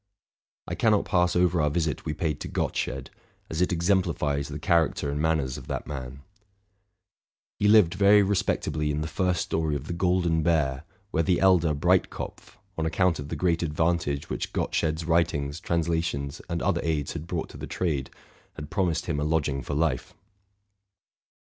[0.67, 3.09] I cannot pass over our visit we paid to Gottsched,
[3.51, 6.23] as it exemplifies the charac ter and manners of that man.
[7.59, 11.75] He lived very respectably in the first story of the Golden Bear, where the elder
[11.75, 17.13] Breitkopf, on account of the great advantage which Gottsched's writ ings, translations, and other aids
[17.13, 18.09] had brought to the trade,
[18.55, 20.15] had promised him a lodging for life.